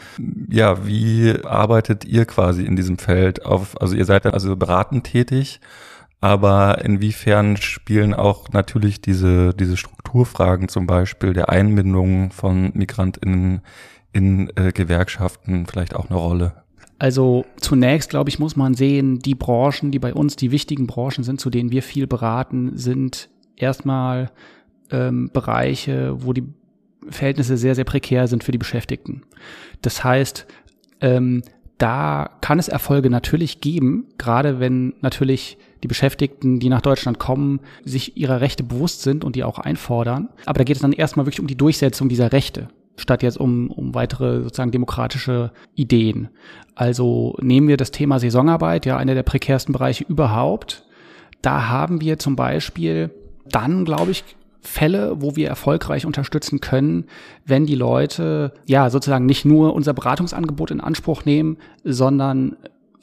[0.48, 5.60] Ja, wie arbeitet ihr quasi in diesem Feld auf, also ihr seid also beratend tätig,
[6.20, 13.62] aber inwiefern spielen auch natürlich diese, diese Strukturfragen zum Beispiel der Einbindung von MigrantInnen
[14.12, 16.64] in äh, Gewerkschaften vielleicht auch eine Rolle?
[16.98, 21.22] Also zunächst, glaube ich, muss man sehen, die Branchen, die bei uns die wichtigen Branchen
[21.22, 24.30] sind, zu denen wir viel beraten, sind erstmal
[24.90, 26.44] ähm, Bereiche, wo die
[27.08, 29.22] Verhältnisse sehr, sehr prekär sind für die Beschäftigten.
[29.80, 30.46] Das heißt,
[31.00, 31.42] ähm,
[31.78, 37.60] da kann es Erfolge natürlich geben, gerade wenn natürlich die Beschäftigten, die nach Deutschland kommen,
[37.84, 40.28] sich ihrer Rechte bewusst sind und die auch einfordern.
[40.44, 42.68] Aber da geht es dann erstmal wirklich um die Durchsetzung dieser Rechte
[42.98, 46.28] statt jetzt um, um weitere sozusagen demokratische Ideen.
[46.74, 50.84] Also nehmen wir das Thema Saisonarbeit, ja, einer der prekärsten Bereiche überhaupt.
[51.42, 53.10] Da haben wir zum Beispiel
[53.46, 54.24] dann, glaube ich,
[54.60, 57.06] Fälle, wo wir erfolgreich unterstützen können,
[57.46, 62.56] wenn die Leute ja sozusagen nicht nur unser Beratungsangebot in Anspruch nehmen, sondern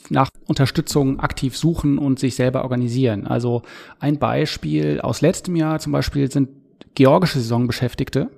[0.09, 3.25] nach Unterstützung aktiv suchen und sich selber organisieren.
[3.25, 3.63] Also
[3.99, 6.49] ein Beispiel aus letztem Jahr zum Beispiel sind
[6.93, 8.29] georgische Saisonbeschäftigte,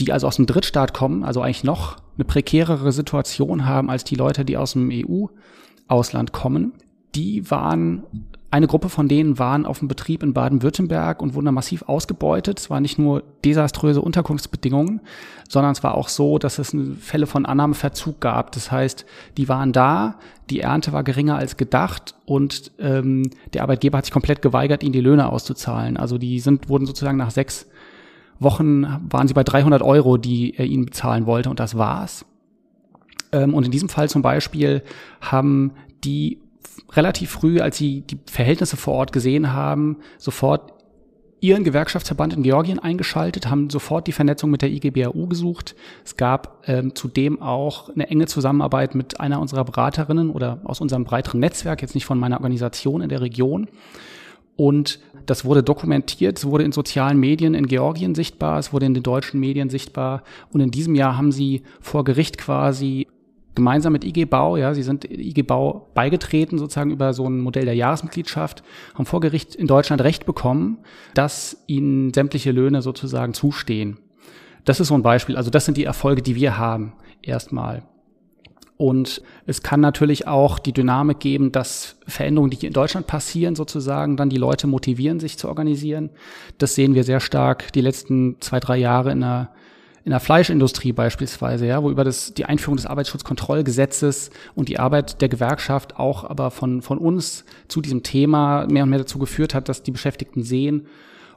[0.00, 4.14] die also aus dem Drittstaat kommen, also eigentlich noch eine prekärere Situation haben als die
[4.14, 6.72] Leute, die aus dem EU-Ausland kommen.
[7.14, 8.04] Die waren,
[8.50, 12.60] eine Gruppe von denen waren auf dem Betrieb in Baden-Württemberg und wurden da massiv ausgebeutet.
[12.60, 15.00] Es waren nicht nur desaströse Unterkunftsbedingungen,
[15.48, 18.52] sondern es war auch so, dass es Fälle von Annahmeverzug gab.
[18.52, 19.04] Das heißt,
[19.36, 20.16] die waren da,
[20.50, 24.92] die Ernte war geringer als gedacht und ähm, der Arbeitgeber hat sich komplett geweigert, ihnen
[24.92, 25.96] die Löhne auszuzahlen.
[25.96, 27.66] Also die sind, wurden sozusagen nach sechs
[28.40, 32.24] Wochen waren sie bei 300 Euro, die er ihnen bezahlen wollte und das war's.
[33.32, 34.82] Ähm, und in diesem Fall zum Beispiel
[35.20, 35.72] haben
[36.02, 36.40] die
[36.92, 40.72] relativ früh, als sie die Verhältnisse vor Ort gesehen haben, sofort
[41.40, 45.74] ihren Gewerkschaftsverband in Georgien eingeschaltet, haben sofort die Vernetzung mit der IGBAU gesucht.
[46.04, 51.04] Es gab ähm, zudem auch eine enge Zusammenarbeit mit einer unserer Beraterinnen oder aus unserem
[51.04, 53.68] breiteren Netzwerk, jetzt nicht von meiner Organisation in der Region.
[54.56, 58.94] Und das wurde dokumentiert, es wurde in sozialen Medien in Georgien sichtbar, es wurde in
[58.94, 60.22] den deutschen Medien sichtbar.
[60.52, 63.06] Und in diesem Jahr haben sie vor Gericht quasi
[63.54, 67.64] gemeinsam mit IG Bau, ja, sie sind IG Bau beigetreten, sozusagen über so ein Modell
[67.64, 68.62] der Jahresmitgliedschaft,
[68.94, 70.78] haben vor Gericht in Deutschland Recht bekommen,
[71.14, 73.98] dass ihnen sämtliche Löhne sozusagen zustehen.
[74.64, 75.36] Das ist so ein Beispiel.
[75.36, 76.92] Also das sind die Erfolge, die wir haben.
[77.22, 77.82] Erstmal.
[78.80, 84.16] Und es kann natürlich auch die Dynamik geben, dass Veränderungen, die in Deutschland passieren, sozusagen
[84.16, 86.08] dann die Leute motivieren, sich zu organisieren.
[86.56, 89.50] Das sehen wir sehr stark die letzten zwei, drei Jahre in der,
[90.06, 95.20] in der Fleischindustrie beispielsweise, ja, wo über das, die Einführung des Arbeitsschutzkontrollgesetzes und die Arbeit
[95.20, 99.52] der Gewerkschaft auch aber von, von uns zu diesem Thema mehr und mehr dazu geführt
[99.52, 100.86] hat, dass die Beschäftigten sehen,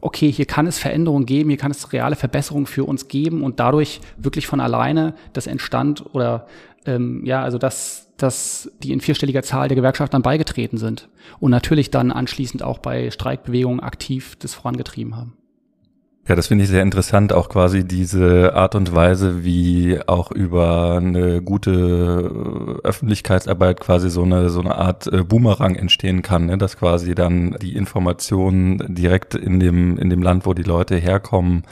[0.03, 3.59] okay, hier kann es Veränderungen geben, hier kann es reale Verbesserungen für uns geben und
[3.59, 6.47] dadurch wirklich von alleine das entstand oder
[6.85, 11.07] ähm, ja, also dass, dass die in vierstelliger Zahl der Gewerkschaften beigetreten sind
[11.39, 15.37] und natürlich dann anschließend auch bei Streikbewegungen aktiv das vorangetrieben haben.
[16.25, 20.95] Ja, das finde ich sehr interessant, auch quasi diese Art und Weise, wie auch über
[20.95, 26.57] eine gute Öffentlichkeitsarbeit quasi so eine so eine Art äh, Boomerang entstehen kann, ne?
[26.57, 31.63] dass quasi dann die Informationen direkt in dem in dem Land, wo die Leute herkommen,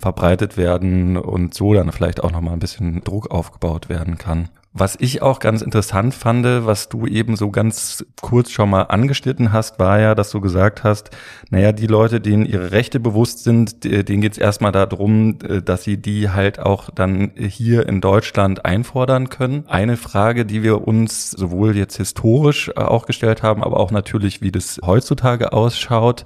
[0.00, 4.48] verbreitet werden und so dann vielleicht auch noch mal ein bisschen Druck aufgebaut werden kann.
[4.72, 9.52] Was ich auch ganz interessant fand, was du eben so ganz kurz schon mal angeschnitten
[9.52, 11.10] hast, war ja, dass du gesagt hast,
[11.50, 15.96] naja, die Leute, denen ihre Rechte bewusst sind, denen geht es erstmal darum, dass sie
[15.96, 19.64] die halt auch dann hier in Deutschland einfordern können.
[19.66, 24.40] Eine Frage, die wir uns sowohl jetzt historisch äh, auch gestellt haben, aber auch natürlich,
[24.40, 26.24] wie das heutzutage ausschaut,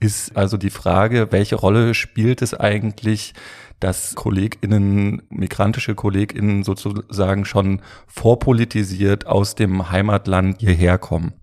[0.00, 3.32] ist also die Frage, welche Rolle spielt es eigentlich,
[3.80, 11.34] dass KollegInnen, migrantische KollegInnen sozusagen schon vorpolitisiert aus dem Heimatland hierher kommen.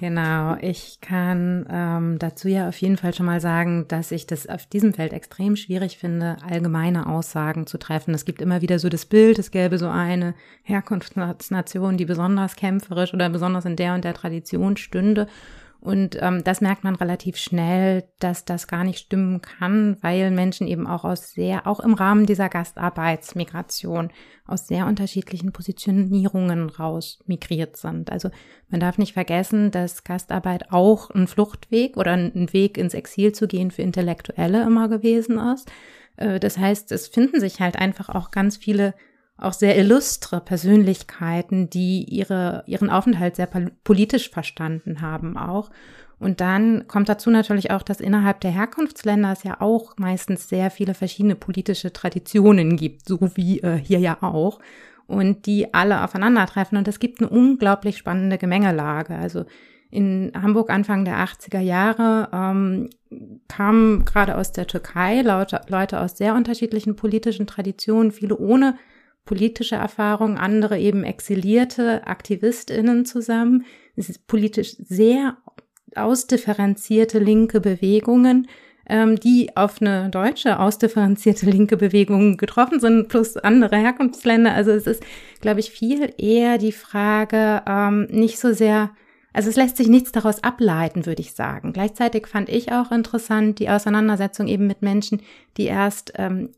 [0.00, 4.48] Genau, ich kann ähm, dazu ja auf jeden Fall schon mal sagen, dass ich das
[4.48, 8.14] auf diesem Feld extrem schwierig finde, allgemeine Aussagen zu treffen.
[8.14, 13.12] Es gibt immer wieder so das Bild, es gäbe so eine Herkunftsnation, die besonders kämpferisch
[13.12, 15.26] oder besonders in der und der Tradition stünde.
[15.80, 20.66] Und ähm, das merkt man relativ schnell, dass das gar nicht stimmen kann, weil Menschen
[20.66, 24.10] eben auch aus sehr, auch im Rahmen dieser Gastarbeitsmigration
[24.44, 28.10] aus sehr unterschiedlichen Positionierungen raus migriert sind.
[28.10, 28.30] Also
[28.68, 33.46] man darf nicht vergessen, dass Gastarbeit auch ein Fluchtweg oder ein Weg ins Exil zu
[33.46, 35.70] gehen für Intellektuelle immer gewesen ist.
[36.16, 38.94] Äh, das heißt, es finden sich halt einfach auch ganz viele
[39.38, 43.48] auch sehr illustre Persönlichkeiten, die ihre, ihren Aufenthalt sehr
[43.84, 45.70] politisch verstanden haben auch.
[46.18, 50.70] Und dann kommt dazu natürlich auch, dass innerhalb der Herkunftsländer es ja auch meistens sehr
[50.70, 54.58] viele verschiedene politische Traditionen gibt, so wie äh, hier ja auch,
[55.06, 56.76] und die alle aufeinandertreffen.
[56.76, 59.14] Und es gibt eine unglaublich spannende Gemengelage.
[59.14, 59.44] Also
[59.90, 62.90] in Hamburg Anfang der 80er Jahre ähm,
[63.46, 68.76] kamen gerade aus der Türkei Leute, Leute aus sehr unterschiedlichen politischen Traditionen, viele ohne
[69.28, 73.66] politische Erfahrung, andere eben exilierte AktivistInnen zusammen.
[73.94, 75.36] Es ist politisch sehr
[75.94, 78.48] ausdifferenzierte linke Bewegungen,
[78.88, 84.54] ähm, die auf eine deutsche ausdifferenzierte linke Bewegung getroffen sind, plus andere Herkunftsländer.
[84.54, 85.02] Also es ist,
[85.42, 88.92] glaube ich, viel eher die Frage, ähm, nicht so sehr,
[89.34, 91.74] also es lässt sich nichts daraus ableiten, würde ich sagen.
[91.74, 95.20] Gleichzeitig fand ich auch interessant die Auseinandersetzung eben mit Menschen,
[95.58, 96.48] die erst ähm,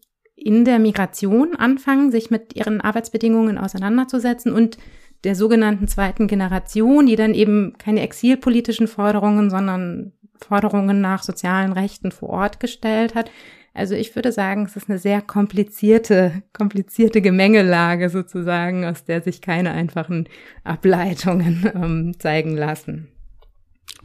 [0.40, 4.78] in der Migration anfangen, sich mit ihren Arbeitsbedingungen auseinanderzusetzen und
[5.24, 12.10] der sogenannten zweiten Generation, die dann eben keine exilpolitischen Forderungen, sondern Forderungen nach sozialen Rechten
[12.10, 13.30] vor Ort gestellt hat.
[13.74, 19.42] Also ich würde sagen, es ist eine sehr komplizierte, komplizierte Gemengelage sozusagen, aus der sich
[19.42, 20.28] keine einfachen
[20.64, 23.08] Ableitungen ähm, zeigen lassen.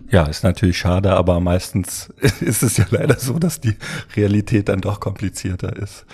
[0.10, 3.76] Ja, ist natürlich schade, aber meistens ist es ja leider so, dass die
[4.16, 6.06] Realität dann doch komplizierter ist.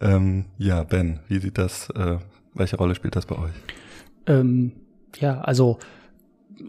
[0.00, 2.16] Ähm, ja, Ben, wie sieht das, äh,
[2.54, 3.52] welche Rolle spielt das bei euch?
[4.26, 4.72] Ähm,
[5.18, 5.78] ja, also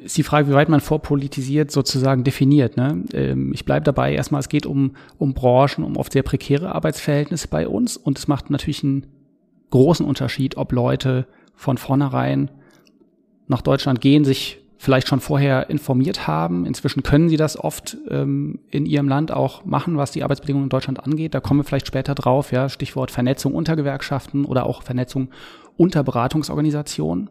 [0.01, 2.77] ist die Frage, wie weit man vorpolitisiert sozusagen definiert.
[2.77, 3.03] Ne?
[3.13, 7.47] Ähm, ich bleibe dabei, erstmal, es geht um, um Branchen, um oft sehr prekäre Arbeitsverhältnisse
[7.47, 9.07] bei uns und es macht natürlich einen
[9.69, 12.49] großen Unterschied, ob Leute von vornherein
[13.47, 16.65] nach Deutschland gehen, sich vielleicht schon vorher informiert haben.
[16.65, 20.69] Inzwischen können sie das oft ähm, in ihrem Land auch machen, was die Arbeitsbedingungen in
[20.69, 21.33] Deutschland angeht.
[21.33, 25.29] Da kommen wir vielleicht später drauf, ja, Stichwort Vernetzung unter Gewerkschaften oder auch Vernetzung
[25.77, 27.29] unter Beratungsorganisationen.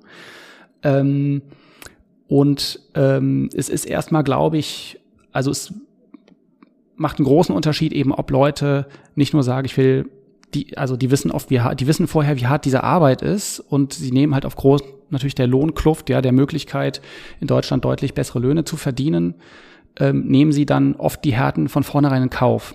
[0.82, 1.42] Ähm,
[2.26, 4.98] und ähm, es ist erstmal, glaube ich,
[5.30, 5.74] also es
[6.96, 10.08] macht einen großen Unterschied eben, ob Leute nicht nur sagen, ich will
[10.54, 13.60] die, also die wissen oft, wie hart, die wissen vorher, wie hart diese Arbeit ist
[13.60, 14.82] und sie nehmen halt auf groß,
[15.12, 17.00] natürlich der Lohnkluft, ja, der Möglichkeit,
[17.40, 19.34] in Deutschland deutlich bessere Löhne zu verdienen,
[19.98, 22.74] ähm, nehmen sie dann oft die Härten von vornherein in Kauf.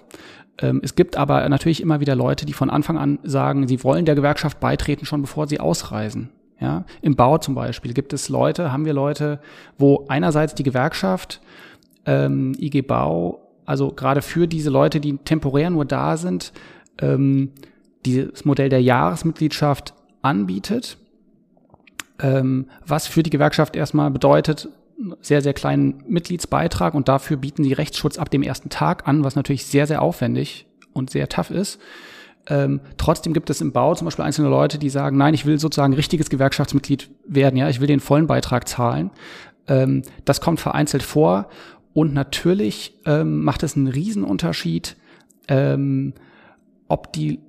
[0.59, 4.05] Ähm, es gibt aber natürlich immer wieder Leute, die von Anfang an sagen, sie wollen
[4.05, 6.29] der Gewerkschaft beitreten, schon bevor sie ausreisen.
[6.59, 9.39] Ja, im Bau zum Beispiel gibt es Leute, haben wir Leute,
[9.77, 11.39] wo einerseits die Gewerkschaft
[12.07, 16.53] ähm, IG Bau, also gerade für diese Leute, die temporär nur da sind,
[16.99, 17.51] ähm,
[18.05, 20.97] dieses Modell der Jahresmitgliedschaft anbietet,
[22.19, 24.69] ähm, was für die Gewerkschaft erstmal bedeutet,
[25.21, 29.35] sehr, sehr kleinen Mitgliedsbeitrag und dafür bieten sie Rechtsschutz ab dem ersten Tag an, was
[29.35, 31.79] natürlich sehr, sehr aufwendig und sehr tough ist.
[32.49, 35.59] Ähm, trotzdem gibt es im Bau zum Beispiel einzelne Leute, die sagen, nein, ich will
[35.59, 39.11] sozusagen richtiges Gewerkschaftsmitglied werden, ja, ich will den vollen Beitrag zahlen.
[39.67, 41.49] Ähm, das kommt vereinzelt vor
[41.93, 44.95] und natürlich ähm, macht es einen Riesenunterschied,
[45.47, 46.13] ähm,
[46.87, 47.39] ob die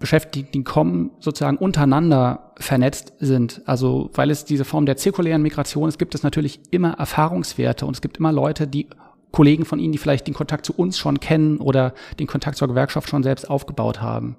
[0.00, 3.60] Beschäftigten, kommen, sozusagen untereinander vernetzt sind.
[3.66, 7.94] Also weil es diese Form der zirkulären Migration ist, gibt es natürlich immer Erfahrungswerte und
[7.94, 8.88] es gibt immer Leute, die
[9.30, 12.66] Kollegen von Ihnen, die vielleicht den Kontakt zu uns schon kennen oder den Kontakt zur
[12.66, 14.36] Gewerkschaft schon selbst aufgebaut haben.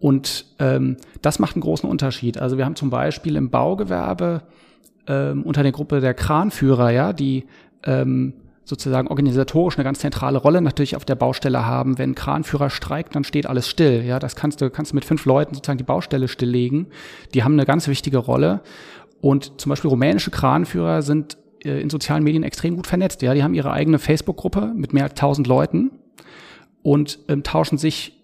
[0.00, 2.38] Und ähm, das macht einen großen Unterschied.
[2.38, 4.42] Also wir haben zum Beispiel im Baugewerbe
[5.06, 7.44] ähm, unter der Gruppe der Kranführer, ja, die
[7.84, 8.32] ähm,
[8.68, 11.96] sozusagen organisatorisch eine ganz zentrale Rolle natürlich auf der Baustelle haben.
[11.96, 14.04] Wenn Kranführer streikt, dann steht alles still.
[14.04, 16.88] Ja, das kannst du, kannst du mit fünf Leuten sozusagen die Baustelle stilllegen.
[17.32, 18.60] Die haben eine ganz wichtige Rolle.
[19.22, 23.22] Und zum Beispiel rumänische Kranführer sind äh, in sozialen Medien extrem gut vernetzt.
[23.22, 25.90] Ja, die haben ihre eigene Facebook-Gruppe mit mehr als tausend Leuten
[26.82, 28.14] und ähm, tauschen sich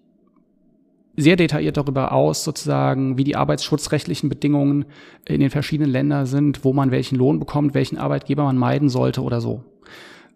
[1.17, 4.85] sehr detailliert darüber aus, sozusagen, wie die arbeitsschutzrechtlichen Bedingungen
[5.27, 9.23] in den verschiedenen Ländern sind, wo man welchen Lohn bekommt, welchen Arbeitgeber man meiden sollte
[9.23, 9.63] oder so.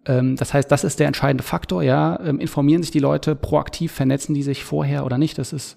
[0.09, 2.19] Ähm, das heißt, das ist der entscheidende Faktor, ja.
[2.25, 5.39] Ähm, informieren sich die Leute proaktiv, vernetzen die sich vorher oder nicht?
[5.39, 5.77] Das ist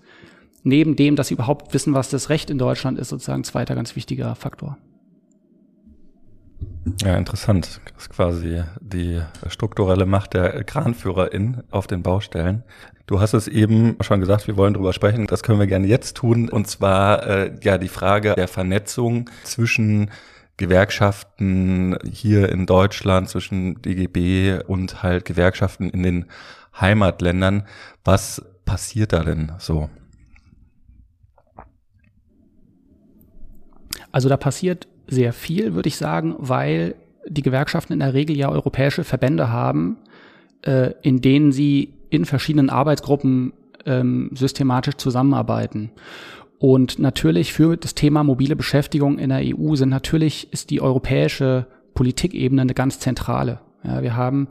[0.64, 3.96] neben dem, dass sie überhaupt wissen, was das Recht in Deutschland ist, sozusagen zweiter ganz
[3.96, 4.78] wichtiger Faktor.
[7.04, 7.82] Ja, interessant.
[7.94, 12.64] Das ist quasi die strukturelle Macht der Kranführerin auf den Baustellen.
[13.06, 15.28] Du hast es eben schon gesagt, wir wollen drüber sprechen.
[15.28, 16.50] Das können wir gerne jetzt tun.
[16.50, 20.10] Und zwar äh, ja die Frage der Vernetzung zwischen
[20.62, 26.26] Gewerkschaften hier in Deutschland, zwischen DGB und halt Gewerkschaften in den
[26.80, 27.64] Heimatländern.
[28.06, 29.90] Was passiert da denn so?
[34.12, 36.94] Also da passiert sehr viel, würde ich sagen, weil
[37.28, 39.98] die Gewerkschaften in der Regel ja europäische Verbände haben,
[40.62, 43.54] äh, in denen sie in verschiedenen Arbeitsgruppen
[43.88, 45.90] ähm, systematisch zusammenarbeiten.
[46.62, 51.66] Und natürlich für das Thema mobile Beschäftigung in der EU sind natürlich ist die europäische
[51.96, 53.62] Politikebene eine ganz zentrale.
[53.84, 54.48] Ja, wir haben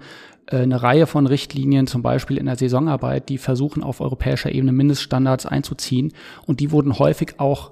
[0.47, 4.73] äh, eine Reihe von Richtlinien, zum Beispiel in der Saisonarbeit, die versuchen auf europäischer Ebene
[4.73, 6.13] Mindeststandards einzuziehen
[6.47, 7.71] und die wurden häufig auch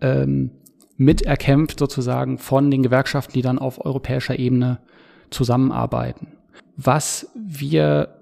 [0.00, 0.50] ähm,
[0.96, 4.80] miterkämpft sozusagen von den Gewerkschaften, die dann auf europäischer Ebene
[5.30, 6.32] zusammenarbeiten.
[6.76, 8.16] Was wir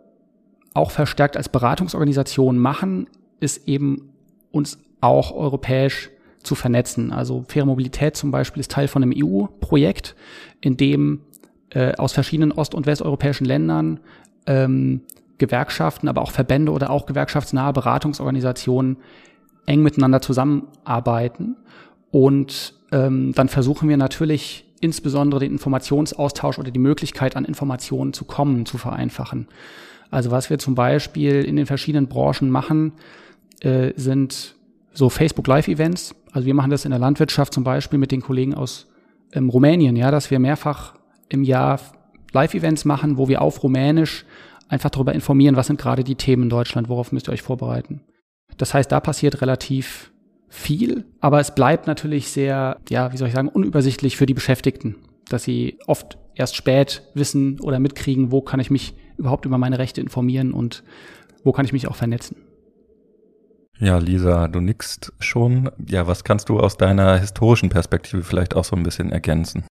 [0.75, 3.07] auch verstärkt als Beratungsorganisation machen,
[3.41, 4.11] ist eben
[4.51, 6.11] uns auch europäisch
[6.43, 7.13] zu vernetzen.
[7.13, 10.15] Also faire Mobilität zum Beispiel ist Teil von einem EU-Projekt,
[10.61, 11.21] in dem
[11.71, 14.01] äh, aus verschiedenen ost- und westeuropäischen Ländern
[14.47, 15.03] ähm,
[15.39, 18.99] Gewerkschaften, aber auch Verbände oder auch gewerkschaftsnahe Beratungsorganisationen
[19.67, 21.57] eng miteinander zusammenarbeiten
[22.11, 28.25] und ähm, dann versuchen wir natürlich insbesondere den Informationsaustausch oder die Möglichkeit an Informationen zu
[28.25, 29.49] kommen, zu vereinfachen.
[30.13, 32.93] Also was wir zum Beispiel in den verschiedenen Branchen machen,
[33.63, 34.54] äh, sind
[34.95, 36.15] so Facebook Live-Events.
[36.33, 38.87] Also wir machen das in der Landwirtschaft zum Beispiel mit den Kollegen aus
[39.33, 40.95] ähm, Rumänien, ja, dass wir mehrfach
[41.29, 41.81] im Jahr
[42.33, 44.25] Live-Events machen, wo wir auf Rumänisch
[44.69, 48.01] einfach darüber informieren, was sind gerade die Themen in Deutschland, worauf müsst ihr euch vorbereiten.
[48.57, 50.13] Das heißt, da passiert relativ
[50.49, 54.97] viel, aber es bleibt natürlich sehr, ja, wie soll ich sagen, unübersichtlich für die Beschäftigten,
[55.29, 59.79] dass sie oft erst spät wissen oder mitkriegen, wo kann ich mich überhaupt über meine
[59.79, 60.85] Rechte informieren und
[61.43, 62.37] wo kann ich mich auch vernetzen.
[63.79, 65.71] Ja, Lisa, du nickst schon.
[65.89, 69.65] Ja, was kannst du aus deiner historischen Perspektive vielleicht auch so ein bisschen ergänzen?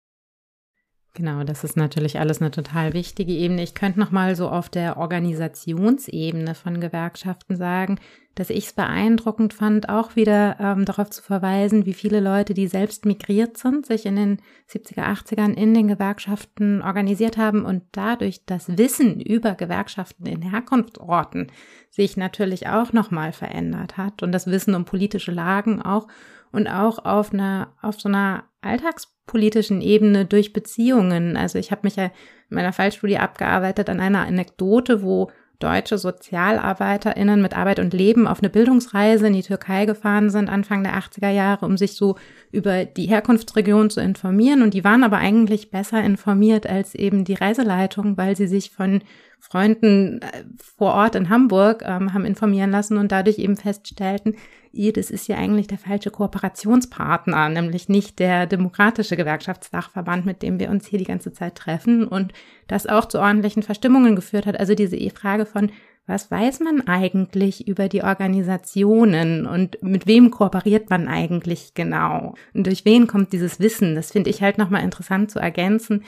[1.12, 3.64] Genau, das ist natürlich alles eine total wichtige Ebene.
[3.64, 7.98] Ich könnte noch mal so auf der Organisationsebene von Gewerkschaften sagen,
[8.36, 12.68] dass ich es beeindruckend fand, auch wieder ähm, darauf zu verweisen, wie viele Leute, die
[12.68, 18.46] selbst migriert sind, sich in den 70er, 80ern in den Gewerkschaften organisiert haben und dadurch
[18.46, 21.50] das Wissen über Gewerkschaften in Herkunftsorten
[21.90, 26.06] sich natürlich auch noch mal verändert hat und das Wissen um politische Lagen auch
[26.52, 31.36] und auch auf einer auf so einer alltagspolitischen Ebene durch Beziehungen.
[31.36, 32.10] Also ich habe mich ja in
[32.50, 38.50] meiner Fallstudie abgearbeitet an einer Anekdote, wo deutsche SozialarbeiterInnen mit Arbeit und Leben auf eine
[38.50, 42.16] Bildungsreise in die Türkei gefahren sind, Anfang der 80er Jahre, um sich so
[42.52, 44.62] über die Herkunftsregion zu informieren.
[44.62, 49.02] Und die waren aber eigentlich besser informiert als eben die Reiseleitung, weil sie sich von
[49.38, 50.44] Freunden äh,
[50.76, 54.34] vor Ort in Hamburg ähm, haben informieren lassen und dadurch eben feststellten,
[54.72, 60.60] ihr, das ist ja eigentlich der falsche Kooperationspartner, nämlich nicht der demokratische Gewerkschaftsdachverband, mit dem
[60.60, 62.32] wir uns hier die ganze Zeit treffen und
[62.68, 64.60] das auch zu ordentlichen Verstimmungen geführt hat.
[64.60, 65.70] Also diese Frage von,
[66.10, 72.34] was weiß man eigentlich über die Organisationen und mit wem kooperiert man eigentlich genau?
[72.52, 73.94] Und durch wen kommt dieses Wissen?
[73.94, 76.02] Das finde ich halt nochmal interessant zu ergänzen,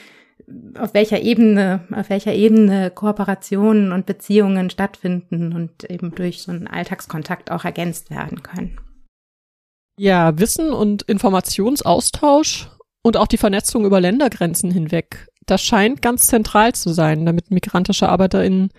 [0.77, 6.67] auf welcher Ebene, auf welcher Ebene Kooperationen und Beziehungen stattfinden und eben durch so einen
[6.67, 8.81] Alltagskontakt auch ergänzt werden können.
[9.97, 12.69] Ja, Wissen und Informationsaustausch
[13.03, 18.09] und auch die Vernetzung über Ländergrenzen hinweg, das scheint ganz zentral zu sein, damit migrantische
[18.09, 18.71] ArbeiterInnen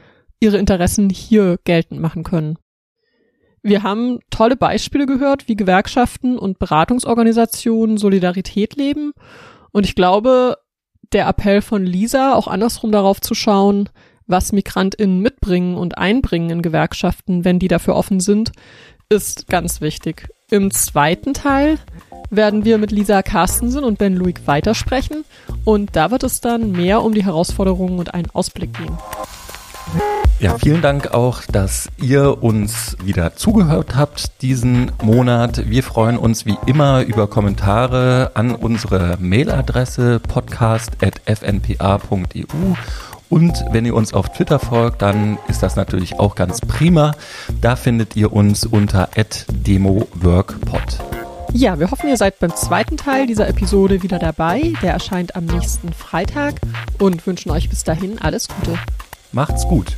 [0.44, 2.58] ihre Interessen hier geltend machen können.
[3.64, 9.14] Wir haben tolle Beispiele gehört, wie Gewerkschaften und Beratungsorganisationen Solidarität leben.
[9.72, 10.58] Und ich glaube,
[11.14, 13.90] der Appell von Lisa, auch andersrum darauf zu schauen,
[14.28, 18.52] was MigrantInnen mitbringen und einbringen in Gewerkschaften, wenn die dafür offen sind,
[19.08, 20.28] ist ganz wichtig.
[20.52, 21.78] Im zweiten Teil
[22.30, 25.24] werden wir mit Lisa Carstensen und Ben Luig weitersprechen
[25.64, 28.98] und da wird es dann mehr um die Herausforderungen und einen Ausblick gehen.
[30.40, 35.70] Ja, vielen Dank auch, dass ihr uns wieder zugehört habt diesen Monat.
[35.70, 42.76] Wir freuen uns wie immer über Kommentare an unsere Mailadresse podcast.fnpa.eu.
[43.30, 47.14] Und wenn ihr uns auf Twitter folgt, dann ist das natürlich auch ganz prima.
[47.62, 49.10] Da findet ihr uns unter
[49.50, 51.00] @demoworkpod.
[51.54, 54.74] Ja, wir hoffen, ihr seid beim zweiten Teil dieser Episode wieder dabei.
[54.82, 56.56] Der erscheint am nächsten Freitag
[57.00, 58.78] und wünschen euch bis dahin alles Gute.
[59.34, 59.98] Macht's gut.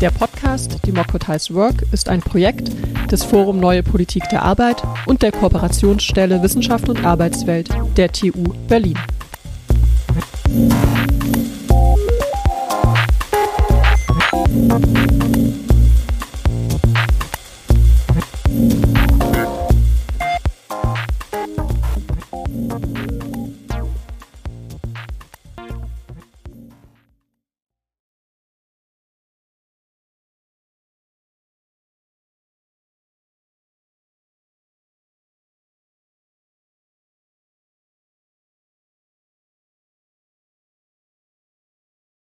[0.00, 2.72] Der Podcast Democratize Work ist ein Projekt
[3.12, 8.98] des Forum Neue Politik der Arbeit und der Kooperationsstelle Wissenschaft und Arbeitswelt der TU Berlin.